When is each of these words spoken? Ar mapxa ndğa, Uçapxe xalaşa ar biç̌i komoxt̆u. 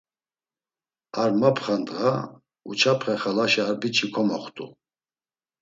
Ar 1.21 1.29
mapxa 1.39 1.75
ndğa, 1.81 2.11
Uçapxe 2.69 3.13
xalaşa 3.21 3.63
ar 3.71 3.75
biç̌i 3.81 4.07
komoxt̆u. 4.13 4.65